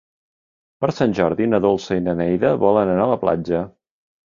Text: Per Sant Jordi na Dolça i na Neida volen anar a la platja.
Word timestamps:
Per 0.85 0.89
Sant 0.99 1.13
Jordi 1.19 1.47
na 1.51 1.59
Dolça 1.67 1.99
i 2.01 2.05
na 2.07 2.17
Neida 2.23 2.53
volen 2.65 2.95
anar 2.97 3.07
a 3.07 3.13
la 3.15 3.21
platja. 3.27 3.65